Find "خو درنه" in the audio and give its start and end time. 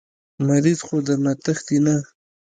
0.87-1.33